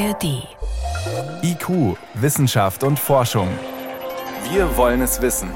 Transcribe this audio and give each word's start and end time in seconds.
ARD. 0.00 0.48
IQ, 1.42 1.96
Wissenschaft 2.14 2.84
und 2.84 2.98
Forschung. 2.98 3.48
Wir 4.50 4.74
wollen 4.78 5.02
es 5.02 5.20
wissen. 5.20 5.50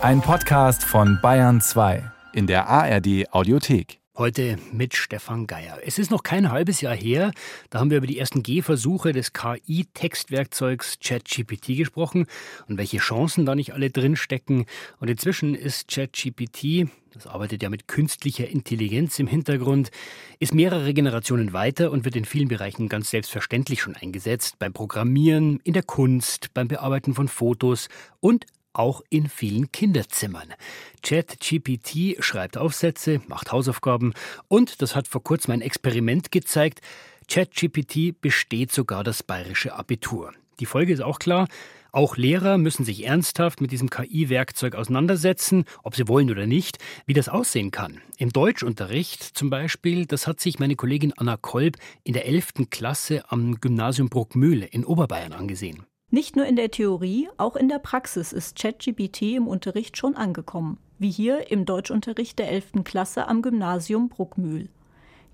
Ein 0.00 0.22
Podcast 0.22 0.82
von 0.82 1.18
Bayern 1.20 1.60
2 1.60 2.02
in 2.32 2.46
der 2.46 2.66
ARD 2.66 3.26
Audiothek. 3.30 3.97
Heute 4.18 4.58
mit 4.72 4.96
Stefan 4.96 5.46
Geier. 5.46 5.78
Es 5.84 5.96
ist 5.96 6.10
noch 6.10 6.24
kein 6.24 6.50
halbes 6.50 6.80
Jahr 6.80 6.96
her, 6.96 7.30
da 7.70 7.78
haben 7.78 7.90
wir 7.90 7.98
über 7.98 8.08
die 8.08 8.18
ersten 8.18 8.42
Gehversuche 8.42 9.12
des 9.12 9.32
KI-Textwerkzeugs 9.32 10.98
ChatGPT 10.98 11.76
gesprochen 11.76 12.26
und 12.66 12.78
welche 12.78 12.98
Chancen 12.98 13.46
da 13.46 13.54
nicht 13.54 13.74
alle 13.74 13.90
drinstecken. 13.90 14.66
Und 14.98 15.08
inzwischen 15.08 15.54
ist 15.54 15.86
ChatGPT, 15.86 16.88
das 17.12 17.28
arbeitet 17.28 17.62
ja 17.62 17.70
mit 17.70 17.86
künstlicher 17.86 18.48
Intelligenz 18.48 19.20
im 19.20 19.28
Hintergrund, 19.28 19.92
ist 20.40 20.52
mehrere 20.52 20.92
Generationen 20.94 21.52
weiter 21.52 21.92
und 21.92 22.04
wird 22.04 22.16
in 22.16 22.24
vielen 22.24 22.48
Bereichen 22.48 22.88
ganz 22.88 23.10
selbstverständlich 23.10 23.82
schon 23.82 23.94
eingesetzt. 23.94 24.58
Beim 24.58 24.72
Programmieren, 24.72 25.60
in 25.62 25.74
der 25.74 25.84
Kunst, 25.84 26.52
beim 26.54 26.66
Bearbeiten 26.66 27.14
von 27.14 27.28
Fotos 27.28 27.88
und 28.18 28.46
auch 28.72 29.02
in 29.10 29.28
vielen 29.28 29.72
Kinderzimmern. 29.72 30.54
ChatGPT 31.02 32.22
schreibt 32.22 32.56
Aufsätze, 32.56 33.20
macht 33.26 33.52
Hausaufgaben 33.52 34.12
und, 34.48 34.82
das 34.82 34.94
hat 34.94 35.08
vor 35.08 35.22
kurzem 35.22 35.52
ein 35.52 35.60
Experiment 35.60 36.30
gezeigt, 36.32 36.80
ChatGPT 37.28 38.20
besteht 38.20 38.72
sogar 38.72 39.04
das 39.04 39.22
bayerische 39.22 39.74
Abitur. 39.74 40.32
Die 40.60 40.66
Folge 40.66 40.92
ist 40.92 41.02
auch 41.02 41.18
klar, 41.18 41.46
auch 41.90 42.16
Lehrer 42.16 42.58
müssen 42.58 42.84
sich 42.84 43.06
ernsthaft 43.06 43.60
mit 43.60 43.72
diesem 43.72 43.88
KI-Werkzeug 43.88 44.74
auseinandersetzen, 44.74 45.64
ob 45.82 45.96
sie 45.96 46.06
wollen 46.06 46.30
oder 46.30 46.46
nicht, 46.46 46.78
wie 47.06 47.14
das 47.14 47.28
aussehen 47.28 47.70
kann. 47.70 48.02
Im 48.18 48.30
Deutschunterricht 48.30 49.22
zum 49.22 49.48
Beispiel, 49.48 50.04
das 50.04 50.26
hat 50.26 50.38
sich 50.38 50.58
meine 50.58 50.76
Kollegin 50.76 51.14
Anna 51.16 51.36
Kolb 51.38 51.76
in 52.04 52.12
der 52.12 52.26
11. 52.26 52.68
Klasse 52.70 53.24
am 53.30 53.60
Gymnasium 53.60 54.10
Bruckmühle 54.10 54.66
in 54.66 54.84
Oberbayern 54.84 55.32
angesehen. 55.32 55.87
Nicht 56.10 56.36
nur 56.36 56.46
in 56.46 56.56
der 56.56 56.70
Theorie, 56.70 57.28
auch 57.36 57.54
in 57.54 57.68
der 57.68 57.78
Praxis 57.78 58.32
ist 58.32 58.56
ChatGPT 58.56 59.34
im 59.36 59.46
Unterricht 59.46 59.98
schon 59.98 60.16
angekommen, 60.16 60.78
wie 60.98 61.10
hier 61.10 61.50
im 61.50 61.66
Deutschunterricht 61.66 62.38
der 62.38 62.50
11. 62.50 62.82
Klasse 62.82 63.28
am 63.28 63.42
Gymnasium 63.42 64.08
Bruckmühl. 64.08 64.70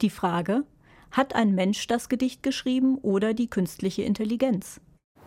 Die 0.02 0.10
Frage, 0.10 0.64
hat 1.12 1.36
ein 1.36 1.54
Mensch 1.54 1.86
das 1.86 2.08
Gedicht 2.08 2.42
geschrieben 2.42 2.98
oder 2.98 3.34
die 3.34 3.48
künstliche 3.48 4.02
Intelligenz? 4.02 4.80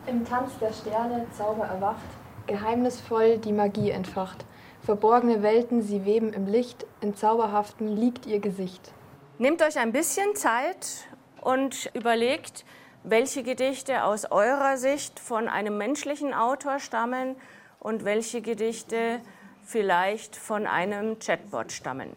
Im 0.06 0.25
Tanz 0.25 0.52
der 0.59 0.73
Sterne 0.73 1.25
Zauber 1.31 1.64
erwacht, 1.64 2.03
geheimnisvoll 2.45 3.38
die 3.38 3.53
Magie 3.53 3.92
entfacht. 3.92 4.45
Verborgene 4.81 5.44
Welten, 5.44 5.81
sie 5.81 6.03
weben 6.03 6.34
im 6.34 6.45
Licht, 6.45 6.86
in 7.00 7.16
Zauberhaften 7.16 7.88
liegt 7.88 8.25
ihr 8.25 8.42
Gesicht. 8.42 8.92
Nehmt 9.38 9.62
euch 9.62 9.80
ein 9.80 9.94
bisschen 9.94 10.36
Zeit 10.36 11.08
und 11.40 11.90
überlegt, 11.94 12.66
welche 13.09 13.41
Gedichte 13.41 14.03
aus 14.03 14.25
eurer 14.30 14.75
Sicht 14.77 15.19
von 15.19 15.47
einem 15.47 15.77
menschlichen 15.77 16.33
Autor 16.33 16.80
stammen 16.80 17.38
und 17.80 18.03
welche 18.03 18.41
Gedichte 18.41 19.22
vielleicht 19.63 20.36
von 20.36 20.67
einem 20.67 21.17
Chatbot 21.19 21.72
stammen. 21.72 22.09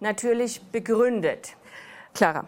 Natürlich 0.00 0.62
begründet. 0.72 1.54
Clara. 2.14 2.46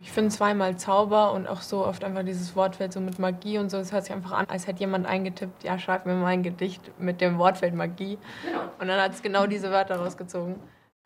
Ich 0.00 0.10
finde 0.10 0.30
zweimal 0.30 0.76
Zauber 0.76 1.32
und 1.32 1.46
auch 1.46 1.60
so 1.60 1.84
oft 1.84 2.02
einfach 2.02 2.24
dieses 2.24 2.56
Wortfeld 2.56 2.92
so 2.92 3.00
mit 3.00 3.18
Magie 3.18 3.58
und 3.58 3.70
so. 3.70 3.76
Es 3.76 3.92
hört 3.92 4.04
sich 4.04 4.14
einfach 4.14 4.32
an, 4.32 4.46
als 4.48 4.66
hätte 4.66 4.80
jemand 4.80 5.06
eingetippt, 5.06 5.64
ja, 5.64 5.78
schreib 5.78 6.06
mir 6.06 6.14
mal 6.14 6.28
ein 6.28 6.42
Gedicht 6.42 6.98
mit 6.98 7.20
dem 7.20 7.38
Wortfeld 7.38 7.74
Magie. 7.74 8.18
Genau. 8.44 8.60
Und 8.78 8.88
dann 8.88 9.00
hat 9.00 9.12
es 9.12 9.22
genau 9.22 9.46
diese 9.46 9.70
Wörter 9.70 9.96
rausgezogen. 9.96 10.56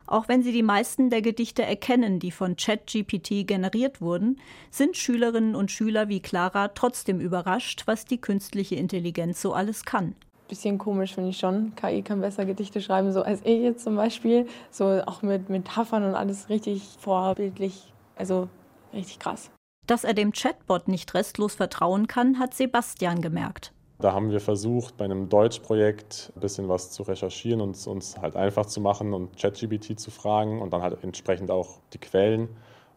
Auch 0.09 0.27
wenn 0.27 0.41
sie 0.41 0.51
die 0.51 0.63
meisten 0.63 1.11
der 1.11 1.21
Gedichte 1.21 1.61
erkennen, 1.61 2.17
die 2.17 2.31
von 2.31 2.55
ChatGPT 2.55 3.45
generiert 3.45 4.01
wurden, 4.01 4.41
sind 4.71 4.97
Schülerinnen 4.97 5.53
und 5.55 5.69
Schüler 5.69 6.09
wie 6.09 6.19
Clara 6.19 6.69
trotzdem 6.69 7.19
überrascht, 7.19 7.83
was 7.85 8.05
die 8.05 8.19
künstliche 8.19 8.75
Intelligenz 8.75 9.39
so 9.39 9.53
alles 9.53 9.85
kann. 9.85 10.15
Bisschen 10.47 10.79
komisch 10.79 11.13
finde 11.13 11.29
ich 11.29 11.37
schon. 11.37 11.75
KI 11.75 12.01
kann 12.01 12.21
besser 12.21 12.45
Gedichte 12.45 12.81
schreiben, 12.81 13.11
so 13.11 13.21
als 13.21 13.41
ich 13.43 13.61
jetzt 13.61 13.83
zum 13.83 13.97
Beispiel. 13.97 14.47
So 14.71 14.85
auch 15.05 15.21
mit 15.21 15.47
Metaphern 15.51 16.03
und 16.03 16.15
alles 16.15 16.49
richtig 16.49 16.81
vorbildlich. 16.99 17.93
Also 18.15 18.49
richtig 18.91 19.19
krass. 19.19 19.51
Dass 19.85 20.03
er 20.03 20.15
dem 20.15 20.31
Chatbot 20.33 20.87
nicht 20.87 21.13
restlos 21.13 21.53
vertrauen 21.53 22.07
kann, 22.07 22.39
hat 22.39 22.55
Sebastian 22.55 23.21
gemerkt. 23.21 23.73
Da 24.01 24.13
haben 24.13 24.31
wir 24.31 24.39
versucht, 24.39 24.95
bei 24.95 25.03
einem 25.03 25.27
Deutschprojekt 25.27 26.31
ein 26.33 26.39
bisschen 26.39 26.69
was 26.69 26.91
zu 26.91 27.03
recherchieren 27.03 27.59
und 27.59 27.85
uns 27.85 28.17
halt 28.17 28.37
einfach 28.37 28.65
zu 28.65 28.79
machen 28.79 29.13
und 29.13 29.35
ChatGPT 29.37 29.99
zu 29.99 30.09
fragen 30.09 30.61
und 30.61 30.71
dann 30.71 30.81
halt 30.81 31.03
entsprechend 31.03 31.51
auch 31.51 31.81
die 31.91 31.97
Quellen. 31.97 32.47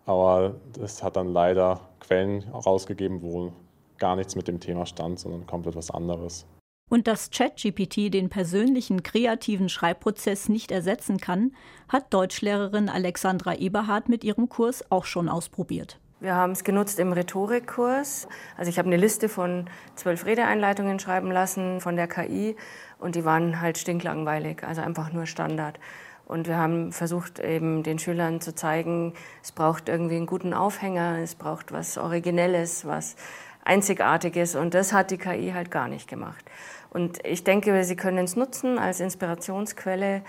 Aber 0.06 0.54
es 0.80 1.02
hat 1.02 1.16
dann 1.16 1.28
leider 1.28 1.80
Quellen 1.98 2.44
rausgegeben, 2.50 3.20
wo 3.20 3.52
gar 3.98 4.14
nichts 4.14 4.36
mit 4.36 4.46
dem 4.46 4.60
Thema 4.60 4.86
stand, 4.86 5.18
sondern 5.18 5.44
komplett 5.44 5.74
was 5.74 5.91
anderes. 5.91 6.46
Und 6.88 7.08
dass 7.08 7.30
ChatGPT 7.30 8.12
den 8.12 8.28
persönlichen 8.28 9.02
kreativen 9.02 9.68
Schreibprozess 9.68 10.48
nicht 10.48 10.70
ersetzen 10.70 11.18
kann, 11.18 11.52
hat 11.88 12.14
Deutschlehrerin 12.14 12.88
Alexandra 12.88 13.54
Eberhardt 13.56 14.08
mit 14.08 14.22
ihrem 14.22 14.48
Kurs 14.48 14.84
auch 14.91 15.04
schon 15.04 15.28
ausprobiert. 15.28 15.98
Wir 16.22 16.37
haben 16.37 16.53
es 16.53 16.62
genutzt 16.62 17.00
im 17.00 17.12
Rhetorikkurs. 17.12 18.28
Also 18.56 18.69
ich 18.69 18.78
habe 18.78 18.87
eine 18.87 18.97
Liste 18.97 19.28
von 19.28 19.69
zwölf 19.97 20.25
Redeeinleitungen 20.25 21.00
schreiben 21.00 21.33
lassen 21.33 21.81
von 21.81 21.97
der 21.97 22.06
KI 22.06 22.55
und 23.00 23.16
die 23.16 23.25
waren 23.25 23.60
halt 23.60 23.77
stinklangweilig, 23.77 24.62
also 24.62 24.83
einfach 24.83 25.12
nur 25.12 25.27
Standard. 25.27 25.81
Und 26.25 26.47
wir 26.47 26.59
haben 26.59 26.93
versucht, 26.93 27.41
eben 27.41 27.83
den 27.83 27.99
Schülern 27.99 28.41
zu 28.41 28.55
zeigen, 28.55 29.15
es 29.43 29.50
braucht 29.50 29.88
irgendwie 29.88 30.15
einen 30.15 30.27
guten 30.27 30.55
Aufhänger, 30.55 31.19
es 31.19 31.34
braucht 31.34 31.72
was 31.72 31.99
Originelles, 31.99 32.87
was 32.87 33.16
Einzigartiges. 33.65 34.54
Und 34.54 34.75
das 34.75 34.93
hat 34.93 35.10
die 35.10 35.19
KI 35.19 35.50
halt 35.53 35.72
gar 35.72 35.89
nicht 35.89 36.09
gemacht. 36.09 36.44
Und 36.91 37.19
ich 37.27 37.43
denke, 37.43 37.83
sie 37.83 37.97
können 37.97 38.25
es 38.25 38.37
nutzen 38.37 38.78
als 38.78 39.00
Inspirationsquelle 39.00 40.22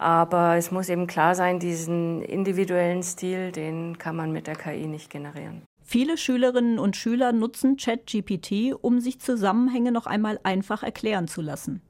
aber 0.00 0.56
es 0.56 0.70
muss 0.70 0.88
eben 0.88 1.06
klar 1.06 1.34
sein, 1.34 1.58
diesen 1.58 2.22
individuellen 2.22 3.02
Stil, 3.02 3.52
den 3.52 3.98
kann 3.98 4.16
man 4.16 4.32
mit 4.32 4.46
der 4.46 4.56
KI 4.56 4.86
nicht 4.86 5.10
generieren. 5.10 5.62
Viele 5.82 6.16
Schülerinnen 6.16 6.78
und 6.78 6.96
Schüler 6.96 7.32
nutzen 7.32 7.76
ChatGPT, 7.76 8.72
um 8.80 9.00
sich 9.00 9.20
Zusammenhänge 9.20 9.92
noch 9.92 10.06
einmal 10.06 10.40
einfach 10.42 10.82
erklären 10.82 11.28
zu 11.28 11.42
lassen. 11.42 11.82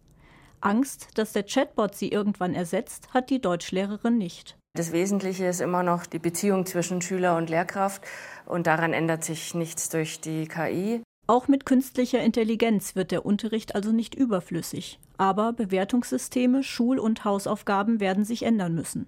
Angst, 0.60 1.09
dass 1.15 1.32
der 1.32 1.44
Chatbot 1.44 1.94
sie 1.94 2.09
irgendwann 2.09 2.54
ersetzt, 2.54 3.15
hat 3.15 3.31
die 3.31 3.41
Deutschlehrerin 3.41 4.19
nicht. 4.19 4.56
Das 4.76 4.91
Wesentliche 4.93 5.47
ist 5.47 5.60
immer 5.60 5.82
noch 5.82 6.06
die 6.06 6.19
Beziehung 6.19 6.66
zwischen 6.66 7.03
Schüler 7.03 7.37
und 7.37 7.49
Lehrkraft 7.49 8.03
und 8.44 8.66
daran 8.66 8.93
ändert 8.93 9.22
sich 9.22 9.54
nichts 9.54 9.88
durch 9.88 10.20
die 10.20 10.49
KI. 10.49 11.03
Auch 11.30 11.46
mit 11.46 11.64
künstlicher 11.64 12.18
Intelligenz 12.18 12.96
wird 12.96 13.12
der 13.12 13.24
Unterricht 13.24 13.76
also 13.76 13.92
nicht 13.92 14.16
überflüssig. 14.16 14.98
Aber 15.16 15.52
Bewertungssysteme, 15.52 16.64
Schul- 16.64 16.98
und 16.98 17.24
Hausaufgaben 17.24 18.00
werden 18.00 18.24
sich 18.24 18.42
ändern 18.42 18.74
müssen. 18.74 19.06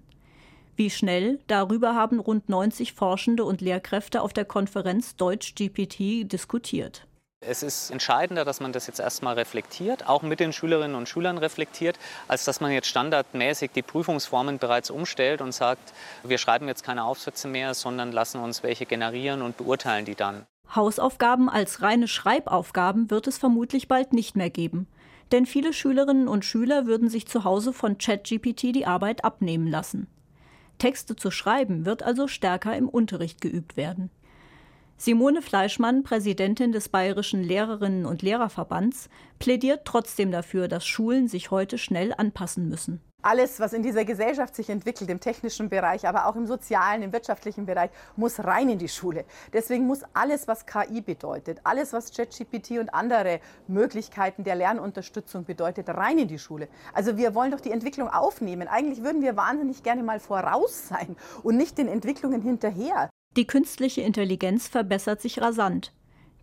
Wie 0.77 0.89
schnell? 0.89 1.39
Darüber 1.47 1.95
haben 1.95 2.21
rund 2.21 2.47
90 2.47 2.93
Forschende 2.93 3.43
und 3.43 3.59
Lehrkräfte 3.59 4.21
auf 4.21 4.31
der 4.31 4.45
Konferenz 4.45 5.17
Deutsch 5.17 5.53
GPT 5.55 6.31
diskutiert. 6.31 7.07
Es 7.41 7.61
ist 7.61 7.89
entscheidender, 7.89 8.45
dass 8.45 8.61
man 8.61 8.71
das 8.71 8.87
jetzt 8.87 9.01
erstmal 9.01 9.33
reflektiert, 9.33 10.07
auch 10.07 10.21
mit 10.21 10.39
den 10.39 10.53
Schülerinnen 10.53 10.95
und 10.95 11.09
Schülern 11.09 11.37
reflektiert, 11.37 11.99
als 12.29 12.45
dass 12.45 12.61
man 12.61 12.71
jetzt 12.71 12.87
standardmäßig 12.87 13.71
die 13.75 13.81
Prüfungsformen 13.81 14.59
bereits 14.59 14.91
umstellt 14.91 15.41
und 15.41 15.51
sagt, 15.51 15.91
wir 16.23 16.37
schreiben 16.37 16.69
jetzt 16.69 16.85
keine 16.85 17.03
Aufsätze 17.03 17.49
mehr, 17.49 17.73
sondern 17.73 18.13
lassen 18.13 18.39
uns 18.39 18.63
welche 18.63 18.85
generieren 18.85 19.41
und 19.41 19.57
beurteilen 19.57 20.05
die 20.05 20.15
dann. 20.15 20.45
Hausaufgaben 20.75 21.49
als 21.49 21.81
reine 21.81 22.07
Schreibaufgaben 22.07 23.11
wird 23.11 23.27
es 23.27 23.37
vermutlich 23.37 23.87
bald 23.87 24.13
nicht 24.13 24.35
mehr 24.35 24.49
geben. 24.49 24.87
Denn 25.31 25.45
viele 25.45 25.73
Schülerinnen 25.73 26.27
und 26.27 26.45
Schüler 26.45 26.85
würden 26.85 27.09
sich 27.09 27.27
zu 27.27 27.43
Hause 27.43 27.73
von 27.73 27.97
ChatGPT 27.97 28.75
die 28.75 28.85
Arbeit 28.85 29.23
abnehmen 29.23 29.67
lassen. 29.67 30.07
Texte 30.79 31.15
zu 31.15 31.31
schreiben 31.31 31.85
wird 31.85 32.03
also 32.03 32.27
stärker 32.27 32.75
im 32.75 32.89
Unterricht 32.89 33.41
geübt 33.41 33.77
werden. 33.77 34.09
Simone 34.97 35.41
Fleischmann, 35.41 36.03
Präsidentin 36.03 36.71
des 36.71 36.89
Bayerischen 36.89 37.43
Lehrerinnen 37.43 38.05
und 38.05 38.21
Lehrerverbands, 38.21 39.09
plädiert 39.39 39.85
trotzdem 39.85 40.31
dafür, 40.31 40.67
dass 40.67 40.85
Schulen 40.85 41.27
sich 41.27 41.51
heute 41.51 41.77
schnell 41.77 42.13
anpassen 42.15 42.69
müssen 42.69 43.01
alles, 43.23 43.59
was 43.59 43.73
in 43.73 43.81
dieser 43.81 44.05
Gesellschaft 44.05 44.55
sich 44.55 44.69
entwickelt, 44.69 45.09
im 45.09 45.19
technischen 45.19 45.69
Bereich, 45.69 46.07
aber 46.07 46.27
auch 46.27 46.35
im 46.35 46.45
sozialen, 46.45 47.01
im 47.01 47.13
wirtschaftlichen 47.13 47.65
Bereich, 47.65 47.89
muss 48.15 48.43
rein 48.43 48.69
in 48.69 48.77
die 48.77 48.89
Schule. 48.89 49.25
Deswegen 49.51 49.87
muss 49.87 50.01
alles, 50.13 50.47
was 50.47 50.65
KI 50.65 51.01
bedeutet, 51.01 51.59
alles, 51.63 51.93
was 51.93 52.11
ChatGPT 52.11 52.71
und 52.79 52.93
andere 52.93 53.39
Möglichkeiten 53.67 54.43
der 54.43 54.55
Lernunterstützung 54.55 55.45
bedeutet, 55.45 55.89
rein 55.89 56.19
in 56.19 56.27
die 56.27 56.39
Schule. 56.39 56.67
Also 56.93 57.17
wir 57.17 57.33
wollen 57.33 57.51
doch 57.51 57.61
die 57.61 57.71
Entwicklung 57.71 58.09
aufnehmen. 58.09 58.67
Eigentlich 58.67 59.03
würden 59.03 59.21
wir 59.21 59.35
wahnsinnig 59.35 59.83
gerne 59.83 60.03
mal 60.03 60.19
voraus 60.19 60.87
sein 60.89 61.15
und 61.41 61.57
nicht 61.57 61.77
den 61.77 61.87
Entwicklungen 61.87 62.41
hinterher. 62.41 63.09
Die 63.35 63.47
künstliche 63.47 64.01
Intelligenz 64.01 64.67
verbessert 64.67 65.21
sich 65.21 65.41
rasant. 65.41 65.91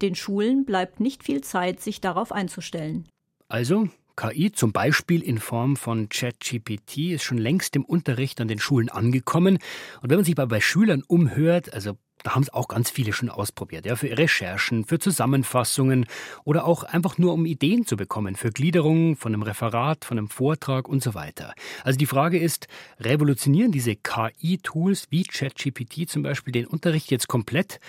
Den 0.02 0.14
Schulen 0.14 0.64
bleibt 0.64 0.98
nicht 0.98 1.22
viel 1.22 1.42
Zeit, 1.42 1.80
sich 1.80 2.00
darauf 2.00 2.32
einzustellen. 2.32 3.06
Also, 3.48 3.88
KI, 4.20 4.52
zum 4.52 4.72
Beispiel 4.72 5.22
in 5.22 5.38
Form 5.38 5.76
von 5.76 6.10
ChatGPT, 6.10 7.12
ist 7.12 7.22
schon 7.22 7.38
längst 7.38 7.74
im 7.74 7.86
Unterricht 7.86 8.38
an 8.42 8.48
den 8.48 8.58
Schulen 8.58 8.90
angekommen. 8.90 9.58
Und 10.02 10.10
wenn 10.10 10.18
man 10.18 10.26
sich 10.26 10.36
mal 10.36 10.46
bei 10.46 10.60
Schülern 10.60 11.02
umhört, 11.06 11.72
also 11.72 11.96
Da 12.22 12.34
haben 12.34 12.42
es 12.42 12.52
auch 12.52 12.68
ganz 12.68 12.90
viele 12.90 13.12
schon 13.12 13.30
ausprobiert, 13.30 13.86
ja, 13.86 13.96
für 13.96 14.16
Recherchen, 14.16 14.84
für 14.84 14.98
Zusammenfassungen 14.98 16.06
oder 16.44 16.66
auch 16.66 16.84
einfach 16.84 17.18
nur 17.18 17.32
um 17.32 17.46
Ideen 17.46 17.86
zu 17.86 17.96
bekommen, 17.96 18.36
für 18.36 18.50
Gliederungen 18.50 19.16
von 19.16 19.32
einem 19.32 19.42
Referat, 19.42 20.04
von 20.04 20.18
einem 20.18 20.28
Vortrag 20.28 20.88
und 20.88 21.02
so 21.02 21.14
weiter. 21.14 21.54
Also 21.84 21.98
die 21.98 22.06
Frage 22.06 22.38
ist, 22.38 22.68
revolutionieren 22.98 23.72
diese 23.72 23.96
KI-Tools 23.96 25.06
wie 25.10 25.24
ChatGPT 25.24 26.08
zum 26.08 26.22
Beispiel 26.22 26.52
den 26.52 26.66
Unterricht 26.66 27.10
jetzt 27.10 27.28
komplett? 27.28 27.80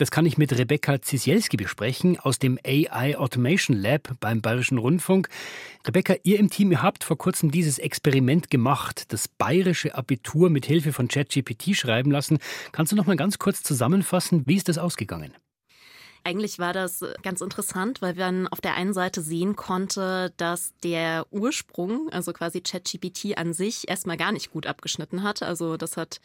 Das 0.00 0.10
kann 0.10 0.24
ich 0.24 0.38
mit 0.38 0.56
Rebecca 0.56 1.02
Zisielski 1.02 1.58
besprechen 1.58 2.18
aus 2.18 2.38
dem 2.38 2.58
AI 2.64 3.18
Automation 3.18 3.76
Lab 3.76 4.14
beim 4.18 4.40
Bayerischen 4.40 4.78
Rundfunk. 4.78 5.28
Rebecca, 5.86 6.14
ihr 6.22 6.38
im 6.38 6.48
Team, 6.48 6.72
ihr 6.72 6.82
habt 6.82 7.04
vor 7.04 7.18
kurzem 7.18 7.50
dieses 7.50 7.78
Experiment 7.78 8.48
gemacht, 8.48 9.12
das 9.12 9.28
bayerische 9.28 9.94
Abitur 9.94 10.48
mit 10.48 10.64
Hilfe 10.64 10.94
von 10.94 11.08
ChatGPT 11.08 11.76
schreiben 11.76 12.10
lassen. 12.10 12.38
Kannst 12.72 12.92
du 12.92 12.96
noch 12.96 13.04
mal 13.04 13.16
ganz 13.16 13.38
kurz 13.38 13.62
zusammenfassen, 13.62 13.79
wie 13.80 14.56
ist 14.56 14.68
das 14.68 14.78
ausgegangen? 14.78 15.34
Eigentlich 16.22 16.58
war 16.58 16.74
das 16.74 17.02
ganz 17.22 17.40
interessant, 17.40 18.02
weil 18.02 18.14
man 18.14 18.46
auf 18.48 18.60
der 18.60 18.74
einen 18.74 18.92
Seite 18.92 19.22
sehen 19.22 19.56
konnte, 19.56 20.34
dass 20.36 20.74
der 20.82 21.26
Ursprung, 21.30 22.10
also 22.10 22.32
quasi 22.32 22.60
ChatGPT 22.60 23.38
an 23.38 23.54
sich, 23.54 23.88
erstmal 23.88 24.18
gar 24.18 24.32
nicht 24.32 24.50
gut 24.52 24.66
abgeschnitten 24.66 25.22
hat. 25.22 25.42
Also 25.42 25.78
das 25.78 25.96
hat 25.96 26.20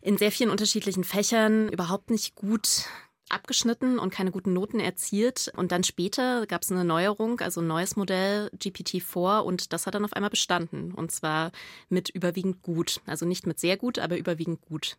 in 0.00 0.16
sehr 0.16 0.32
vielen 0.32 0.50
unterschiedlichen 0.50 1.04
Fächern 1.04 1.68
überhaupt 1.68 2.10
nicht 2.10 2.34
gut 2.34 2.86
abgeschnitten 3.28 3.98
und 3.98 4.12
keine 4.12 4.30
guten 4.30 4.52
Noten 4.52 4.80
erzielt. 4.80 5.52
Und 5.56 5.70
dann 5.70 5.84
später 5.84 6.46
gab 6.46 6.62
es 6.62 6.72
eine 6.72 6.84
Neuerung, 6.84 7.40
also 7.40 7.60
ein 7.60 7.66
neues 7.66 7.94
Modell 7.94 8.50
GPT-4 8.56 9.40
und 9.40 9.72
das 9.72 9.86
hat 9.86 9.94
dann 9.94 10.04
auf 10.04 10.14
einmal 10.14 10.30
bestanden. 10.30 10.92
Und 10.92 11.12
zwar 11.12 11.52
mit 11.88 12.08
überwiegend 12.08 12.62
gut. 12.62 13.00
Also 13.06 13.26
nicht 13.26 13.46
mit 13.46 13.60
sehr 13.60 13.76
gut, 13.76 13.98
aber 13.98 14.18
überwiegend 14.18 14.62
gut. 14.62 14.96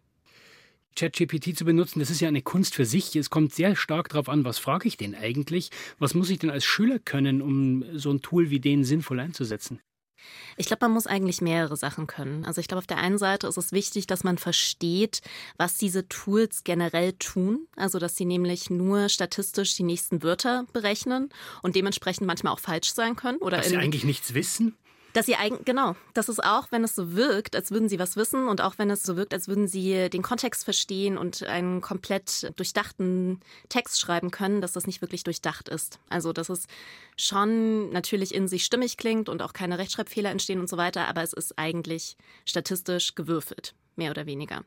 ChatGPT 0.96 1.58
zu 1.58 1.66
benutzen, 1.66 2.00
das 2.00 2.10
ist 2.10 2.20
ja 2.20 2.28
eine 2.28 2.42
Kunst 2.42 2.76
für 2.76 2.86
sich. 2.86 3.16
Es 3.16 3.30
kommt 3.30 3.54
sehr 3.54 3.76
stark 3.76 4.10
darauf 4.10 4.30
an, 4.30 4.44
was 4.44 4.60
frage 4.60 4.88
ich 4.88 4.98
denn 4.98 5.16
eigentlich? 5.16 5.70
Was 5.98 6.14
muss 6.14 6.30
ich 6.30 6.40
denn 6.40 6.50
als 6.50 6.66
Schüler 6.66 7.00
können, 7.00 7.42
um 7.42 7.84
so 7.98 8.12
ein 8.12 8.22
Tool 8.22 8.50
wie 8.50 8.60
den 8.60 8.84
sinnvoll 8.84 9.20
einzusetzen? 9.20 9.80
Ich 10.58 10.68
glaube, 10.68 10.86
man 10.86 10.92
muss 10.92 11.08
eigentlich 11.08 11.42
mehrere 11.42 11.78
Sachen 11.78 12.08
können. 12.08 12.46
Also 12.46 12.60
ich 12.60 12.68
glaube, 12.68 12.80
auf 12.80 12.88
der 12.88 12.98
einen 12.98 13.18
Seite 13.18 13.48
ist 13.48 13.58
es 13.58 13.72
wichtig, 13.72 14.08
dass 14.08 14.24
man 14.24 14.38
versteht, 14.38 15.22
was 15.58 15.78
diese 15.78 16.08
Tools 16.10 16.64
generell 16.64 17.14
tun. 17.14 17.68
Also 17.76 18.00
dass 18.00 18.16
sie 18.16 18.26
nämlich 18.26 18.70
nur 18.70 19.10
statistisch 19.10 19.76
die 19.76 19.84
nächsten 19.84 20.22
Wörter 20.22 20.66
berechnen 20.74 21.30
und 21.62 21.76
dementsprechend 21.76 22.28
manchmal 22.28 22.54
auch 22.54 22.60
falsch 22.60 22.94
sein 22.94 23.16
können. 23.16 23.38
Oder 23.38 23.58
dass 23.58 23.70
sie 23.70 23.78
eigentlich 23.78 24.04
nichts 24.04 24.34
wissen? 24.34 24.76
Dass 25.14 25.26
sie 25.26 25.36
eigentlich, 25.36 25.66
genau, 25.66 25.96
das 26.14 26.30
ist 26.30 26.44
auch, 26.44 26.68
wenn 26.72 26.84
es 26.84 26.96
so 26.96 27.16
wirkt, 27.16 27.56
als 27.56 27.72
würden 27.72 27.90
sie 27.90 27.98
was 27.98 28.16
wissen 28.16 28.48
und 28.48 28.62
auch 28.62 28.78
wenn 28.78 28.92
es 28.92 29.04
so 29.04 29.16
wirkt, 29.16 29.34
als 29.34 29.48
würden 29.48 29.68
sie 29.68 30.10
den 30.10 30.22
Kontext 30.22 30.64
verstehen 30.64 31.18
und 31.18 31.44
einen 31.44 31.82
komplett 31.82 32.52
durchdachten 32.58 33.40
Text 33.70 34.00
schreiben 34.00 34.30
können, 34.30 34.62
dass 34.62 34.74
das 34.74 34.86
nicht 34.86 35.02
wirklich 35.02 35.24
durchdacht 35.24 35.68
ist. 35.68 36.00
Also, 36.10 36.32
dass 36.32 36.50
es 36.50 36.68
schon 37.18 37.92
natürlich 37.92 38.36
in 38.36 38.48
sich 38.48 38.66
stimmig 38.66 38.98
klingt 38.98 39.30
und 39.30 39.42
auch 39.42 39.54
keine 39.54 39.80
Rechtschreibfehler 39.80 40.30
entstehen 40.30 40.60
und 40.60 40.70
so 40.70 40.78
weiter, 40.78 41.08
aber 41.08 41.24
es 41.24 41.34
ist 41.34 41.58
eigentlich 41.58 42.16
statistisch 42.46 43.16
gewürfelt 43.16 43.74
mehr 44.00 44.10
oder 44.10 44.26
weniger. 44.26 44.64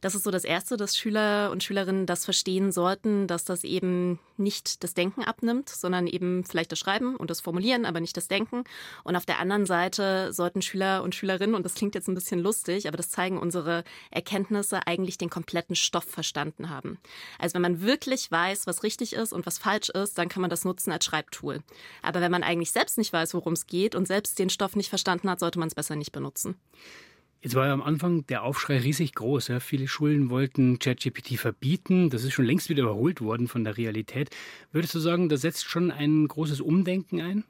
Das 0.00 0.14
ist 0.14 0.22
so 0.22 0.30
das 0.30 0.44
Erste, 0.44 0.76
dass 0.76 0.96
Schüler 0.96 1.50
und 1.50 1.64
Schülerinnen 1.64 2.06
das 2.06 2.24
verstehen 2.24 2.70
sollten, 2.70 3.26
dass 3.26 3.44
das 3.44 3.64
eben 3.64 4.20
nicht 4.36 4.84
das 4.84 4.94
Denken 4.94 5.24
abnimmt, 5.24 5.68
sondern 5.68 6.06
eben 6.06 6.44
vielleicht 6.44 6.70
das 6.70 6.78
Schreiben 6.78 7.16
und 7.16 7.30
das 7.30 7.40
Formulieren, 7.40 7.84
aber 7.84 8.00
nicht 8.00 8.16
das 8.16 8.28
Denken. 8.28 8.64
Und 9.02 9.16
auf 9.16 9.26
der 9.26 9.38
anderen 9.38 9.66
Seite 9.66 10.32
sollten 10.32 10.62
Schüler 10.62 11.02
und 11.02 11.14
Schülerinnen, 11.14 11.54
und 11.54 11.64
das 11.64 11.74
klingt 11.74 11.94
jetzt 11.94 12.08
ein 12.08 12.14
bisschen 12.14 12.40
lustig, 12.40 12.86
aber 12.86 12.96
das 12.96 13.10
zeigen 13.10 13.38
unsere 13.38 13.84
Erkenntnisse, 14.10 14.86
eigentlich 14.86 15.18
den 15.18 15.30
kompletten 15.30 15.76
Stoff 15.76 16.04
verstanden 16.04 16.70
haben. 16.70 16.98
Also 17.38 17.54
wenn 17.54 17.62
man 17.62 17.80
wirklich 17.80 18.30
weiß, 18.30 18.66
was 18.66 18.82
richtig 18.82 19.14
ist 19.14 19.32
und 19.32 19.46
was 19.46 19.58
falsch 19.58 19.88
ist, 19.90 20.18
dann 20.18 20.28
kann 20.28 20.40
man 20.40 20.50
das 20.50 20.64
nutzen 20.64 20.92
als 20.92 21.04
Schreibtool. 21.04 21.62
Aber 22.02 22.20
wenn 22.20 22.30
man 22.30 22.42
eigentlich 22.42 22.70
selbst 22.70 22.98
nicht 22.98 23.12
weiß, 23.12 23.34
worum 23.34 23.54
es 23.54 23.66
geht 23.66 23.94
und 23.94 24.06
selbst 24.06 24.38
den 24.38 24.50
Stoff 24.50 24.76
nicht 24.76 24.90
verstanden 24.90 25.30
hat, 25.30 25.40
sollte 25.40 25.58
man 25.58 25.68
es 25.68 25.74
besser 25.74 25.96
nicht 25.96 26.12
benutzen. 26.12 26.56
Jetzt 27.44 27.56
war 27.56 27.66
ja 27.66 27.74
am 27.74 27.82
Anfang 27.82 28.26
der 28.26 28.42
Aufschrei 28.42 28.78
riesig 28.78 29.14
groß. 29.14 29.48
Ja. 29.48 29.60
Viele 29.60 29.86
Schulen 29.86 30.30
wollten 30.30 30.78
ChatGPT 30.78 31.38
verbieten. 31.38 32.08
Das 32.08 32.24
ist 32.24 32.32
schon 32.32 32.46
längst 32.46 32.70
wieder 32.70 32.84
überholt 32.84 33.20
worden 33.20 33.48
von 33.48 33.64
der 33.64 33.76
Realität. 33.76 34.30
Würdest 34.72 34.94
du 34.94 34.98
sagen, 34.98 35.28
da 35.28 35.36
setzt 35.36 35.66
schon 35.66 35.90
ein 35.90 36.26
großes 36.26 36.62
Umdenken 36.62 37.20
ein? 37.20 37.44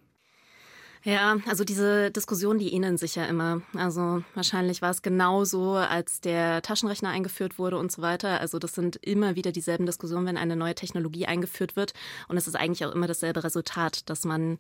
Ja, 1.05 1.37
also 1.47 1.63
diese 1.63 2.11
Diskussion, 2.11 2.59
die 2.59 2.73
ähneln 2.73 2.97
sich 2.97 3.15
ja 3.15 3.27
immer. 3.27 3.63
Also 3.77 4.25
wahrscheinlich 4.35 4.83
war 4.83 4.91
es 4.91 5.03
genauso, 5.03 5.75
als 5.75 6.21
der 6.21 6.63
Taschenrechner 6.63 7.11
eingeführt 7.11 7.61
wurde 7.61 7.79
und 7.79 7.93
so 7.93 8.03
weiter. 8.03 8.41
Also 8.41 8.59
das 8.59 8.73
sind 8.73 8.97
immer 8.97 9.37
wieder 9.37 9.53
dieselben 9.53 9.87
Diskussionen, 9.87 10.27
wenn 10.27 10.39
eine 10.39 10.57
neue 10.57 10.75
Technologie 10.75 11.27
eingeführt 11.27 11.77
wird. 11.77 11.93
Und 12.27 12.37
es 12.37 12.49
ist 12.49 12.57
eigentlich 12.57 12.85
auch 12.85 12.93
immer 12.93 13.07
dasselbe 13.07 13.45
Resultat, 13.45 14.11
dass 14.11 14.25
man 14.25 14.59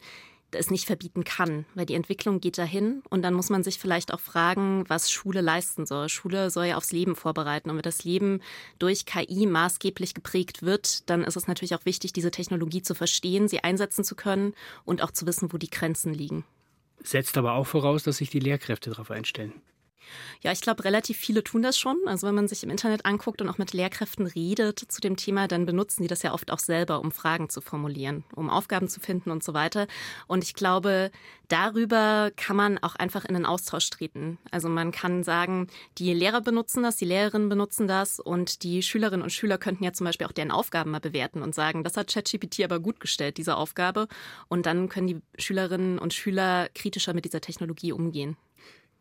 es 0.54 0.70
nicht 0.70 0.86
verbieten 0.86 1.24
kann, 1.24 1.64
weil 1.74 1.86
die 1.86 1.94
Entwicklung 1.94 2.40
geht 2.40 2.58
dahin 2.58 3.02
und 3.10 3.22
dann 3.22 3.34
muss 3.34 3.50
man 3.50 3.62
sich 3.62 3.78
vielleicht 3.78 4.12
auch 4.12 4.20
fragen, 4.20 4.84
was 4.88 5.10
Schule 5.10 5.40
leisten 5.40 5.86
soll. 5.86 6.08
Schule 6.08 6.50
soll 6.50 6.66
ja 6.66 6.76
aufs 6.76 6.92
Leben 6.92 7.16
vorbereiten 7.16 7.70
und 7.70 7.76
wenn 7.76 7.82
das 7.82 8.04
Leben 8.04 8.40
durch 8.78 9.06
KI 9.06 9.46
maßgeblich 9.46 10.14
geprägt 10.14 10.62
wird, 10.62 11.08
dann 11.10 11.24
ist 11.24 11.36
es 11.36 11.46
natürlich 11.46 11.74
auch 11.74 11.84
wichtig, 11.84 12.12
diese 12.12 12.30
Technologie 12.30 12.82
zu 12.82 12.94
verstehen, 12.94 13.48
sie 13.48 13.62
einsetzen 13.64 14.04
zu 14.04 14.14
können 14.14 14.54
und 14.84 15.02
auch 15.02 15.10
zu 15.10 15.26
wissen, 15.26 15.52
wo 15.52 15.58
die 15.58 15.70
Grenzen 15.70 16.14
liegen. 16.14 16.44
Setzt 17.02 17.36
aber 17.36 17.54
auch 17.54 17.66
voraus, 17.66 18.02
dass 18.02 18.18
sich 18.18 18.30
die 18.30 18.40
Lehrkräfte 18.40 18.90
darauf 18.90 19.10
einstellen. 19.10 19.52
Ja, 20.42 20.52
ich 20.52 20.60
glaube, 20.60 20.84
relativ 20.84 21.16
viele 21.16 21.42
tun 21.42 21.62
das 21.62 21.78
schon. 21.78 21.96
Also 22.06 22.26
wenn 22.26 22.34
man 22.34 22.48
sich 22.48 22.62
im 22.62 22.70
Internet 22.70 23.06
anguckt 23.06 23.40
und 23.40 23.48
auch 23.48 23.58
mit 23.58 23.72
Lehrkräften 23.72 24.26
redet 24.26 24.78
zu 24.78 25.00
dem 25.00 25.16
Thema, 25.16 25.48
dann 25.48 25.66
benutzen 25.66 26.02
die 26.02 26.08
das 26.08 26.22
ja 26.22 26.32
oft 26.32 26.50
auch 26.50 26.58
selber, 26.58 27.00
um 27.00 27.12
Fragen 27.12 27.48
zu 27.48 27.60
formulieren, 27.60 28.24
um 28.34 28.50
Aufgaben 28.50 28.88
zu 28.88 29.00
finden 29.00 29.30
und 29.30 29.42
so 29.42 29.54
weiter. 29.54 29.86
Und 30.26 30.44
ich 30.44 30.54
glaube, 30.54 31.10
darüber 31.48 32.30
kann 32.36 32.56
man 32.56 32.78
auch 32.78 32.94
einfach 32.96 33.24
in 33.24 33.34
den 33.34 33.46
Austausch 33.46 33.88
treten. 33.90 34.38
Also 34.50 34.68
man 34.68 34.92
kann 34.92 35.22
sagen, 35.24 35.68
die 35.98 36.12
Lehrer 36.12 36.40
benutzen 36.40 36.82
das, 36.82 36.96
die 36.96 37.04
Lehrerinnen 37.04 37.48
benutzen 37.48 37.88
das 37.88 38.20
und 38.20 38.62
die 38.62 38.82
Schülerinnen 38.82 39.22
und 39.22 39.30
Schüler 39.30 39.58
könnten 39.58 39.84
ja 39.84 39.92
zum 39.92 40.04
Beispiel 40.04 40.26
auch 40.26 40.32
deren 40.32 40.50
Aufgaben 40.50 40.90
mal 40.90 41.00
bewerten 41.00 41.42
und 41.42 41.54
sagen, 41.54 41.84
das 41.84 41.96
hat 41.96 42.12
ChatGPT 42.12 42.64
aber 42.64 42.80
gut 42.80 43.00
gestellt, 43.00 43.36
diese 43.36 43.56
Aufgabe. 43.56 44.08
Und 44.48 44.66
dann 44.66 44.88
können 44.88 45.06
die 45.06 45.20
Schülerinnen 45.38 45.98
und 45.98 46.14
Schüler 46.14 46.68
kritischer 46.74 47.14
mit 47.14 47.24
dieser 47.24 47.40
Technologie 47.40 47.92
umgehen. 47.92 48.36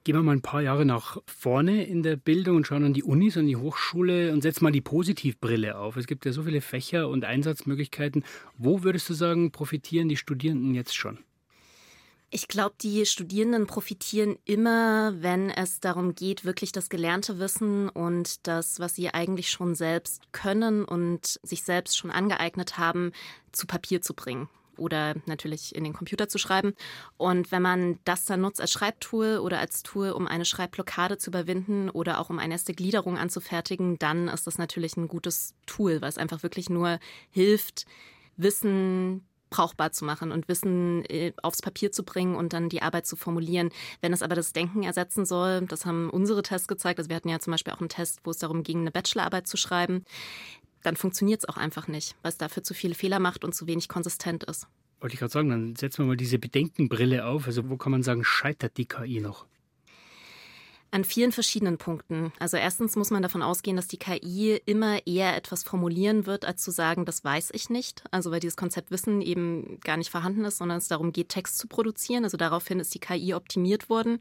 Gehen 0.06 0.16
wir 0.18 0.24
mal 0.24 0.34
ein 0.34 0.42
paar 0.42 0.62
Jahre 0.62 0.84
nach 0.86 1.18
vorne 1.26 1.86
in 1.86 2.04
der 2.04 2.18
Bildung 2.18 2.58
und 2.58 2.68
schauen 2.68 2.84
an 2.84 2.94
die 2.94 3.04
Unis, 3.04 3.38
an 3.38 3.48
die 3.48 3.56
Hochschule 3.56 4.34
und 4.34 4.42
setzen 4.42 4.66
mal 4.66 4.72
die 4.72 4.82
Positivbrille 4.82 5.78
auf. 5.78 5.96
Es 5.96 6.08
gibt 6.08 6.26
ja 6.26 6.34
so 6.34 6.44
viele 6.44 6.60
Fächer 6.60 7.08
und 7.08 7.24
Einsatzmöglichkeiten. 7.24 8.26
Wo 8.58 8.84
würdest 8.84 9.10
du 9.10 9.14
sagen, 9.14 9.52
profitieren 9.52 10.10
die 10.10 10.18
Studierenden 10.18 10.76
jetzt 10.76 10.94
schon? 10.94 11.20
Ich 12.32 12.50
glaube, 12.50 12.76
die 12.82 13.06
Studierenden 13.06 13.66
profitieren 13.66 14.38
immer, 14.44 15.14
wenn 15.22 15.50
es 15.50 15.80
darum 15.80 16.16
geht, 16.16 16.44
wirklich 16.44 16.74
das 16.74 16.90
gelernte 16.90 17.40
Wissen 17.40 17.88
und 17.88 18.46
das, 18.46 18.82
was 18.82 18.96
sie 18.96 19.10
eigentlich 19.10 19.52
schon 19.52 19.74
selbst 19.74 20.34
können 20.34 20.84
und 20.84 21.40
sich 21.44 21.64
selbst 21.64 21.98
schon 21.98 22.12
angeeignet 22.12 22.78
haben, 22.78 23.14
zu 23.54 23.68
Papier 23.68 24.02
zu 24.02 24.14
bringen 24.14 24.50
oder 24.78 25.16
natürlich 25.26 25.76
in 25.76 25.84
den 25.84 25.94
Computer 25.94 26.28
zu 26.28 26.38
schreiben. 26.38 26.74
Und 27.18 27.52
wenn 27.52 27.62
man 27.62 28.00
das 28.06 28.26
dann 28.26 28.42
nutzt 28.42 28.62
als 28.62 28.72
Schreibtool 28.72 29.38
oder 29.38 29.60
als 29.60 29.84
Tool, 29.84 30.12
um 30.12 30.28
eine 30.28 30.46
Schreibblockade 30.46 31.18
zu 31.18 31.30
überwinden 31.30 31.90
oder 31.90 32.20
auch 32.20 32.30
um 32.30 32.40
eine 32.40 32.54
erste 32.54 32.74
Gliederung 32.74 33.18
anzufertigen, 33.18 33.98
dann 34.00 34.28
ist 34.28 34.48
das 34.48 34.58
natürlich 34.58 34.98
ein 34.98 35.08
gutes 35.08 35.56
Tool, 35.66 36.02
weil 36.02 36.10
es 36.10 36.18
einfach 36.18 36.44
wirklich 36.44 36.70
nur 36.70 37.00
hilft, 37.30 37.86
Wissen 38.38 39.26
brauchbar 39.54 39.92
zu 39.92 40.04
machen 40.04 40.32
und 40.32 40.48
Wissen 40.48 41.06
äh, 41.06 41.32
aufs 41.44 41.62
Papier 41.62 41.92
zu 41.92 42.04
bringen 42.04 42.36
und 42.36 42.54
dann 42.54 42.70
die 42.70 42.82
Arbeit 42.82 43.06
zu 43.06 43.16
formulieren. 43.16 43.70
Wenn 44.02 44.12
es 44.12 44.24
aber 44.24 44.34
das 44.34 44.52
Denken 44.52 44.82
ersetzen 44.82 45.26
soll, 45.26 45.62
das 45.68 45.86
haben 45.86 46.10
unsere 46.10 46.42
Tests 46.42 46.68
gezeigt, 46.68 46.98
also 47.00 47.10
wir 47.10 47.16
hatten 47.16 47.30
ja 47.30 47.40
zum 47.40 47.52
Beispiel 47.52 47.72
auch 47.72 47.80
einen 47.80 47.90
Test, 47.90 48.20
wo 48.24 48.32
es 48.32 48.40
darum 48.40 48.64
ging, 48.64 48.80
eine 48.80 48.92
Bachelorarbeit 48.92 49.48
zu 49.48 49.56
schreiben, 49.56 50.06
dann 50.84 50.96
funktioniert 50.96 51.40
es 51.40 51.50
auch 51.50 51.58
einfach 51.58 51.88
nicht, 51.88 52.16
weil 52.22 52.32
es 52.32 52.38
dafür 52.38 52.64
zu 52.64 52.74
viele 52.74 52.94
Fehler 52.94 53.20
macht 53.20 53.44
und 53.44 53.56
zu 53.56 53.68
wenig 53.68 53.88
konsistent 53.88 54.44
ist. 54.44 54.68
Wollte 55.00 55.16
ich 55.16 55.20
gerade 55.20 55.34
sagen, 55.34 55.50
dann 55.50 55.76
setzen 55.76 56.04
wir 56.04 56.08
mal 56.08 56.18
diese 56.18 56.40
Bedenkenbrille 56.40 57.26
auf. 57.26 57.48
Also 57.48 57.70
wo 57.70 57.78
kann 57.78 57.92
man 57.92 58.04
sagen, 58.04 58.24
scheitert 58.24 58.78
die 58.78 58.86
KI 58.86 59.20
noch? 59.20 59.46
An 60.94 61.06
vielen 61.06 61.32
verschiedenen 61.32 61.80
Punkten. 61.80 62.32
Also 62.38 62.56
erstens 62.58 62.96
muss 62.96 63.10
man 63.10 63.24
davon 63.24 63.42
ausgehen, 63.42 63.76
dass 63.76 63.88
die 63.88 63.98
KI 63.98 64.62
immer 64.68 65.08
eher 65.08 65.36
etwas 65.36 65.64
formulieren 65.64 66.28
wird, 66.28 66.46
als 66.46 66.62
zu 66.62 66.70
sagen, 66.70 67.04
das 67.04 67.24
weiß 67.24 67.50
ich 67.54 67.72
nicht. 67.72 68.04
Also 68.12 68.30
weil 68.30 68.40
dieses 68.40 68.58
Konzept 68.58 68.92
Wissen 68.92 69.24
eben 69.24 69.80
gar 69.80 69.98
nicht 69.98 70.12
vorhanden 70.12 70.46
ist, 70.46 70.60
sondern 70.60 70.78
es 70.78 70.88
darum 70.88 71.12
geht, 71.12 71.30
Text 71.30 71.58
zu 71.58 71.68
produzieren. 71.68 72.26
Also 72.26 72.38
daraufhin 72.38 72.80
ist 72.80 72.94
die 72.94 73.00
KI 73.00 73.34
optimiert 73.34 73.90
worden. 73.90 74.20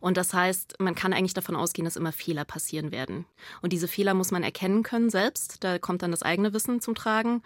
Und 0.00 0.16
das 0.16 0.32
heißt, 0.32 0.76
man 0.78 0.94
kann 0.94 1.12
eigentlich 1.12 1.34
davon 1.34 1.54
ausgehen, 1.54 1.84
dass 1.84 1.96
immer 1.96 2.12
Fehler 2.12 2.46
passieren 2.46 2.92
werden. 2.92 3.26
Und 3.60 3.74
diese 3.74 3.86
Fehler 3.86 4.14
muss 4.14 4.30
man 4.30 4.42
erkennen 4.42 4.82
können 4.84 5.10
selbst. 5.10 5.62
Da 5.64 5.78
kommt 5.78 6.00
dann 6.00 6.12
das 6.12 6.22
eigene 6.22 6.54
Wissen 6.54 6.80
zum 6.80 6.94
Tragen. 6.94 7.42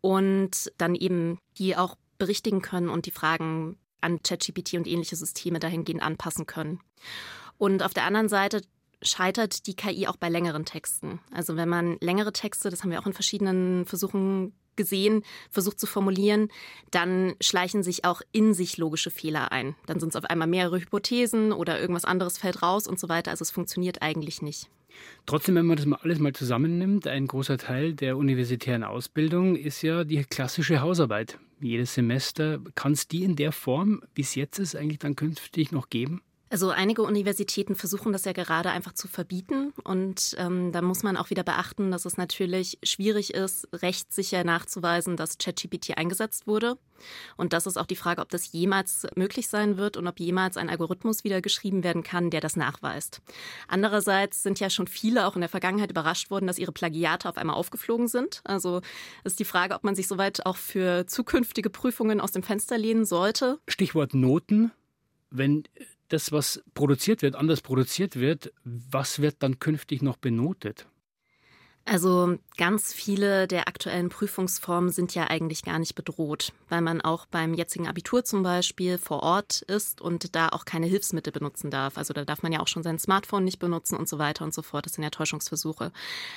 Und 0.00 0.72
dann 0.76 0.96
eben 0.96 1.38
die 1.56 1.76
auch 1.76 1.94
berichtigen 2.18 2.62
können 2.62 2.88
und 2.88 3.06
die 3.06 3.12
Fragen 3.12 3.78
an 4.00 4.24
ChatGPT 4.24 4.74
und 4.74 4.88
ähnliche 4.88 5.14
Systeme 5.14 5.60
dahingehend 5.60 6.02
anpassen 6.02 6.46
können. 6.46 6.80
Und 7.58 7.82
auf 7.82 7.92
der 7.92 8.04
anderen 8.04 8.28
Seite 8.28 8.62
scheitert 9.02 9.66
die 9.66 9.74
KI 9.74 10.06
auch 10.06 10.16
bei 10.16 10.28
längeren 10.28 10.64
Texten. 10.64 11.20
Also 11.32 11.56
wenn 11.56 11.68
man 11.68 11.98
längere 12.00 12.32
Texte, 12.32 12.70
das 12.70 12.82
haben 12.82 12.90
wir 12.90 13.00
auch 13.00 13.06
in 13.06 13.12
verschiedenen 13.12 13.84
Versuchen 13.84 14.52
gesehen, 14.76 15.22
versucht 15.50 15.78
zu 15.78 15.86
formulieren, 15.86 16.48
dann 16.90 17.34
schleichen 17.40 17.82
sich 17.82 18.04
auch 18.04 18.22
in 18.32 18.54
sich 18.54 18.78
logische 18.78 19.10
Fehler 19.10 19.52
ein. 19.52 19.74
Dann 19.86 20.00
sind 20.00 20.10
es 20.10 20.16
auf 20.16 20.24
einmal 20.24 20.48
mehrere 20.48 20.80
Hypothesen 20.80 21.52
oder 21.52 21.80
irgendwas 21.80 22.04
anderes 22.04 22.38
fällt 22.38 22.62
raus 22.62 22.86
und 22.86 22.98
so 22.98 23.08
weiter. 23.08 23.30
Also 23.32 23.42
es 23.42 23.50
funktioniert 23.50 24.00
eigentlich 24.00 24.40
nicht. 24.40 24.70
Trotzdem, 25.26 25.56
wenn 25.56 25.66
man 25.66 25.76
das 25.76 25.86
mal 25.86 25.98
alles 26.02 26.18
mal 26.18 26.32
zusammennimmt, 26.32 27.06
ein 27.06 27.26
großer 27.26 27.58
Teil 27.58 27.92
der 27.94 28.16
universitären 28.16 28.84
Ausbildung 28.84 29.56
ist 29.56 29.82
ja 29.82 30.04
die 30.04 30.24
klassische 30.24 30.80
Hausarbeit. 30.80 31.38
Jedes 31.60 31.94
Semester. 31.94 32.60
Kann 32.74 32.92
es 32.92 33.08
die 33.08 33.24
in 33.24 33.36
der 33.36 33.52
Form, 33.52 34.02
wie 34.14 34.22
es 34.22 34.34
jetzt 34.34 34.58
ist, 34.58 34.76
eigentlich 34.76 35.00
dann 35.00 35.16
künftig 35.16 35.72
noch 35.72 35.90
geben? 35.90 36.22
Also 36.50 36.70
einige 36.70 37.02
Universitäten 37.02 37.74
versuchen 37.74 38.12
das 38.12 38.24
ja 38.24 38.32
gerade 38.32 38.70
einfach 38.70 38.92
zu 38.92 39.08
verbieten. 39.08 39.72
Und 39.84 40.34
ähm, 40.38 40.72
da 40.72 40.82
muss 40.82 41.02
man 41.02 41.16
auch 41.16 41.30
wieder 41.30 41.42
beachten, 41.42 41.90
dass 41.90 42.04
es 42.04 42.16
natürlich 42.16 42.78
schwierig 42.82 43.34
ist, 43.34 43.68
rechtssicher 43.72 44.44
nachzuweisen, 44.44 45.16
dass 45.16 45.38
ChatGPT 45.38 45.98
eingesetzt 45.98 46.46
wurde. 46.46 46.78
Und 47.36 47.52
das 47.52 47.66
ist 47.66 47.76
auch 47.76 47.86
die 47.86 47.96
Frage, 47.96 48.20
ob 48.20 48.30
das 48.30 48.52
jemals 48.52 49.06
möglich 49.14 49.48
sein 49.48 49.76
wird 49.76 49.96
und 49.96 50.06
ob 50.06 50.18
jemals 50.18 50.56
ein 50.56 50.68
Algorithmus 50.68 51.22
wieder 51.24 51.40
geschrieben 51.40 51.84
werden 51.84 52.02
kann, 52.02 52.30
der 52.30 52.40
das 52.40 52.56
nachweist. 52.56 53.20
Andererseits 53.68 54.42
sind 54.42 54.58
ja 54.58 54.70
schon 54.70 54.86
viele 54.86 55.26
auch 55.26 55.34
in 55.34 55.40
der 55.40 55.48
Vergangenheit 55.48 55.90
überrascht 55.90 56.30
worden, 56.30 56.46
dass 56.46 56.58
ihre 56.58 56.72
Plagiate 56.72 57.28
auf 57.28 57.36
einmal 57.36 57.56
aufgeflogen 57.56 58.08
sind. 58.08 58.40
Also 58.44 58.80
ist 59.24 59.38
die 59.38 59.44
Frage, 59.44 59.74
ob 59.74 59.84
man 59.84 59.94
sich 59.94 60.08
soweit 60.08 60.44
auch 60.46 60.56
für 60.56 61.06
zukünftige 61.06 61.70
Prüfungen 61.70 62.20
aus 62.20 62.32
dem 62.32 62.42
Fenster 62.42 62.78
lehnen 62.78 63.04
sollte. 63.04 63.58
Stichwort 63.68 64.14
Noten. 64.14 64.72
Wenn 65.30 65.64
das, 66.08 66.32
was 66.32 66.62
produziert 66.74 67.22
wird, 67.22 67.36
anders 67.36 67.60
produziert 67.60 68.16
wird, 68.16 68.52
was 68.64 69.20
wird 69.20 69.42
dann 69.42 69.58
künftig 69.58 70.02
noch 70.02 70.16
benotet? 70.16 70.86
Also 71.84 72.38
ganz 72.58 72.92
viele 72.92 73.46
der 73.46 73.68
aktuellen 73.68 74.08
Prüfungsformen 74.10 74.90
sind 74.90 75.14
ja 75.14 75.30
eigentlich 75.30 75.62
gar 75.62 75.78
nicht 75.78 75.94
bedroht, 75.94 76.52
weil 76.68 76.82
man 76.82 77.00
auch 77.00 77.24
beim 77.26 77.54
jetzigen 77.54 77.86
Abitur 77.86 78.24
zum 78.24 78.42
Beispiel 78.42 78.98
vor 78.98 79.22
Ort 79.22 79.62
ist 79.62 80.00
und 80.00 80.34
da 80.34 80.48
auch 80.48 80.64
keine 80.64 80.86
Hilfsmittel 80.86 81.32
benutzen 81.32 81.70
darf. 81.70 81.96
Also 81.96 82.12
da 82.12 82.24
darf 82.24 82.42
man 82.42 82.52
ja 82.52 82.60
auch 82.60 82.66
schon 82.66 82.82
sein 82.82 82.98
Smartphone 82.98 83.44
nicht 83.44 83.60
benutzen 83.60 83.96
und 83.96 84.08
so 84.08 84.18
weiter 84.18 84.44
und 84.44 84.52
so 84.52 84.62
fort. 84.62 84.84
Das 84.84 84.94
sind 84.94 85.04
ja 85.04 85.10
Täuschungsversuche. 85.10 85.92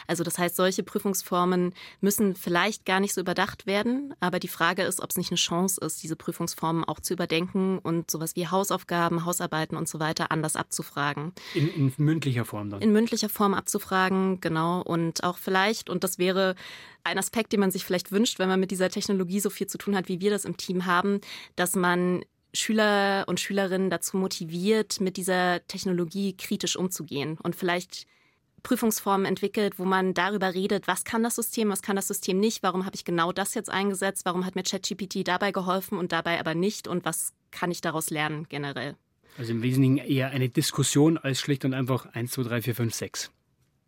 Also 0.07 0.23
das 0.23 0.37
heißt, 0.37 0.55
solche 0.55 0.83
Prüfungsformen 0.83 1.73
müssen 2.01 2.35
vielleicht 2.35 2.85
gar 2.85 2.99
nicht 2.99 3.15
so 3.15 3.21
überdacht 3.21 3.65
werden, 3.65 4.13
aber 4.19 4.39
die 4.39 4.47
Frage 4.47 4.83
ist, 4.83 5.01
ob 5.01 5.09
es 5.09 5.17
nicht 5.17 5.31
eine 5.31 5.37
Chance 5.37 5.81
ist, 5.83 6.03
diese 6.03 6.15
Prüfungsformen 6.15 6.83
auch 6.83 6.99
zu 6.99 7.13
überdenken 7.13 7.79
und 7.79 8.11
sowas 8.11 8.35
wie 8.35 8.47
Hausaufgaben, 8.47 9.25
Hausarbeiten 9.25 9.75
und 9.75 9.89
so 9.89 9.99
weiter 9.99 10.31
anders 10.31 10.55
abzufragen. 10.55 11.33
In, 11.55 11.67
in 11.73 11.93
mündlicher 11.97 12.45
Form 12.45 12.69
dann? 12.69 12.79
In 12.79 12.93
mündlicher 12.93 13.29
Form 13.29 13.55
abzufragen, 13.55 14.39
genau. 14.39 14.83
Und 14.83 15.23
auch 15.23 15.39
vielleicht, 15.39 15.89
und 15.89 16.03
das 16.11 16.19
wäre 16.19 16.55
ein 17.03 17.17
Aspekt, 17.17 17.53
den 17.53 17.59
man 17.59 17.71
sich 17.71 17.85
vielleicht 17.85 18.11
wünscht, 18.11 18.39
wenn 18.39 18.49
man 18.49 18.59
mit 18.59 18.71
dieser 18.71 18.89
Technologie 18.89 19.39
so 19.39 19.49
viel 19.49 19.67
zu 19.67 19.77
tun 19.77 19.95
hat, 19.95 20.07
wie 20.09 20.21
wir 20.21 20.29
das 20.29 20.45
im 20.45 20.57
Team 20.57 20.85
haben, 20.85 21.21
dass 21.55 21.75
man 21.75 22.23
Schüler 22.53 23.23
und 23.27 23.39
Schülerinnen 23.39 23.89
dazu 23.89 24.17
motiviert, 24.17 24.99
mit 24.99 25.15
dieser 25.15 25.65
Technologie 25.67 26.35
kritisch 26.35 26.75
umzugehen 26.75 27.37
und 27.41 27.55
vielleicht 27.55 28.07
Prüfungsformen 28.61 29.25
entwickelt, 29.25 29.79
wo 29.79 29.85
man 29.85 30.13
darüber 30.13 30.53
redet, 30.53 30.87
was 30.87 31.05
kann 31.05 31.23
das 31.23 31.35
System, 31.35 31.69
was 31.69 31.81
kann 31.81 31.95
das 31.95 32.07
System 32.07 32.39
nicht, 32.39 32.61
warum 32.61 32.85
habe 32.85 32.95
ich 32.95 33.05
genau 33.05 33.31
das 33.31 33.53
jetzt 33.53 33.69
eingesetzt, 33.69 34.25
warum 34.25 34.45
hat 34.45 34.55
mir 34.55 34.63
ChatGPT 34.63 35.27
dabei 35.27 35.51
geholfen 35.51 35.97
und 35.97 36.11
dabei 36.11 36.39
aber 36.39 36.53
nicht 36.53 36.87
und 36.87 37.05
was 37.05 37.33
kann 37.49 37.71
ich 37.71 37.81
daraus 37.81 38.09
lernen 38.09 38.47
generell. 38.49 38.95
Also 39.37 39.53
im 39.53 39.63
Wesentlichen 39.63 39.97
eher 39.97 40.29
eine 40.29 40.49
Diskussion 40.49 41.17
als 41.17 41.39
schlicht 41.39 41.63
und 41.63 41.73
einfach 41.73 42.05
1, 42.13 42.31
2, 42.31 42.43
3, 42.43 42.61
4, 42.63 42.75
5, 42.75 42.93
6. 42.93 43.31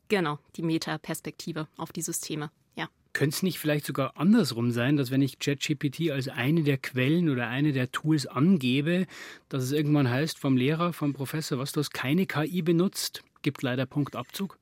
Genau, 0.10 0.40
die 0.56 0.62
Meta-Perspektive 0.64 1.68
auf 1.78 1.92
die 1.92 2.02
Systeme. 2.02 2.52
Ja. 2.76 2.88
Könnte 3.14 3.36
es 3.36 3.44
nicht 3.44 3.60
vielleicht 3.60 3.86
sogar 3.86 4.18
andersrum 4.18 4.72
sein, 4.72 4.98
dass 4.98 5.12
wenn 5.12 5.22
ich 5.22 5.40
ChatGPT 5.40 6.12
als 6.12 6.28
eine 6.28 6.64
der 6.64 6.78
Quellen 6.78 7.30
oder 7.30 7.48
eine 7.48 7.72
der 7.72 7.92
Tools 7.92 8.26
angebe, 8.26 9.06
dass 9.50 9.64
es 9.64 9.72
irgendwann 9.72 10.10
heißt 10.10 10.38
vom 10.38 10.58
Lehrer, 10.58 10.94
vom 10.94 11.14
Professor, 11.14 11.58
was 11.58 11.72
du 11.72 11.80
hast 11.80 11.94
keine 11.94 12.26
KI 12.26 12.62
benutzt, 12.62 13.24
gibt 13.42 13.62
leider 13.62 13.86
Punktabzug? 13.86 14.58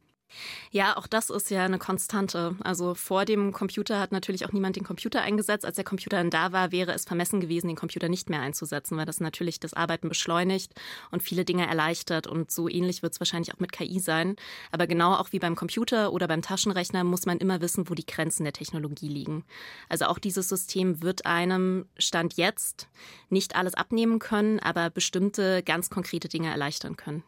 Ja, 0.71 0.97
auch 0.97 1.07
das 1.07 1.29
ist 1.29 1.49
ja 1.49 1.65
eine 1.65 1.79
Konstante. 1.79 2.55
Also 2.63 2.95
vor 2.95 3.25
dem 3.25 3.51
Computer 3.51 3.99
hat 3.99 4.11
natürlich 4.11 4.45
auch 4.45 4.51
niemand 4.51 4.75
den 4.75 4.83
Computer 4.83 5.21
eingesetzt. 5.21 5.65
Als 5.65 5.75
der 5.75 5.85
Computer 5.85 6.17
dann 6.17 6.29
da 6.29 6.51
war, 6.51 6.71
wäre 6.71 6.93
es 6.93 7.05
vermessen 7.05 7.41
gewesen, 7.41 7.67
den 7.67 7.75
Computer 7.75 8.09
nicht 8.09 8.29
mehr 8.29 8.41
einzusetzen, 8.41 8.97
weil 8.97 9.05
das 9.05 9.19
natürlich 9.19 9.59
das 9.59 9.73
Arbeiten 9.73 10.09
beschleunigt 10.09 10.73
und 11.11 11.23
viele 11.23 11.45
Dinge 11.45 11.67
erleichtert. 11.67 12.27
Und 12.27 12.51
so 12.51 12.69
ähnlich 12.69 13.03
wird 13.03 13.13
es 13.13 13.19
wahrscheinlich 13.19 13.53
auch 13.53 13.59
mit 13.59 13.71
KI 13.71 13.99
sein. 13.99 14.35
Aber 14.71 14.87
genau 14.87 15.15
auch 15.15 15.31
wie 15.31 15.39
beim 15.39 15.55
Computer 15.55 16.13
oder 16.13 16.27
beim 16.27 16.41
Taschenrechner 16.41 17.03
muss 17.03 17.25
man 17.25 17.37
immer 17.37 17.61
wissen, 17.61 17.89
wo 17.89 17.93
die 17.93 18.05
Grenzen 18.05 18.43
der 18.43 18.53
Technologie 18.53 19.09
liegen. 19.09 19.43
Also 19.89 20.05
auch 20.05 20.19
dieses 20.19 20.47
System 20.47 21.01
wird 21.01 21.25
einem 21.25 21.85
Stand 21.97 22.35
jetzt 22.35 22.87
nicht 23.29 23.55
alles 23.55 23.73
abnehmen 23.73 24.19
können, 24.19 24.59
aber 24.59 24.89
bestimmte 24.89 25.63
ganz 25.63 25.89
konkrete 25.89 26.29
Dinge 26.29 26.49
erleichtern 26.49 26.95
können. 26.95 27.23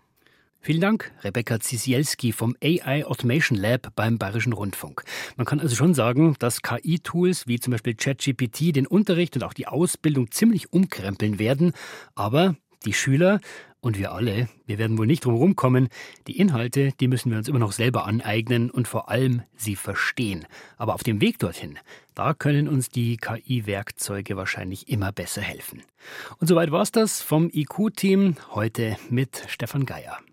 Vielen 0.66 0.80
Dank, 0.80 1.12
Rebecca 1.26 1.60
Zisielski 1.60 2.32
vom 2.32 2.56
AI 2.64 3.06
Automation 3.06 3.58
Lab 3.58 3.94
beim 3.98 4.18
Bayerischen 4.18 4.54
Rundfunk. 4.54 5.04
Man 5.36 5.46
kann 5.46 5.60
also 5.60 5.76
schon 5.76 5.94
sagen, 5.94 6.38
dass 6.40 6.62
KI-Tools 6.62 7.48
wie 7.48 7.60
zum 7.60 7.72
Beispiel 7.72 7.96
ChatGPT 7.96 8.74
den 8.74 8.88
Unterricht 8.88 9.36
und 9.36 9.44
auch 9.44 9.52
die 9.52 9.68
Ausbildung 9.68 10.32
ziemlich 10.32 10.72
umkrempeln 10.72 11.38
werden. 11.38 11.74
Aber 12.16 12.56
die 12.86 12.94
Schüler 12.94 13.42
und 13.82 13.98
wir 14.00 14.14
alle, 14.14 14.48
wir 14.66 14.78
werden 14.78 14.98
wohl 14.98 15.06
nicht 15.06 15.26
drum 15.26 15.36
rumkommen. 15.36 15.90
Die 16.28 16.38
Inhalte, 16.38 16.94
die 16.98 17.10
müssen 17.10 17.30
wir 17.30 17.40
uns 17.40 17.50
immer 17.50 17.60
noch 17.60 17.74
selber 17.74 18.06
aneignen 18.06 18.72
und 18.72 18.88
vor 18.88 19.10
allem 19.10 19.42
sie 19.58 19.76
verstehen. 19.76 20.46
Aber 20.78 20.94
auf 20.94 21.04
dem 21.04 21.20
Weg 21.20 21.40
dorthin, 21.40 21.78
da 22.16 22.34
können 22.34 22.70
uns 22.70 22.88
die 22.88 23.18
KI-Werkzeuge 23.18 24.38
wahrscheinlich 24.38 24.88
immer 24.88 25.12
besser 25.12 25.42
helfen. 25.42 25.84
Und 26.38 26.48
soweit 26.48 26.72
war's 26.72 26.94
das 26.94 27.22
vom 27.22 27.50
IQ-Team 27.52 28.38
heute 28.52 28.96
mit 29.10 29.44
Stefan 29.50 29.86
Geier. 29.86 30.24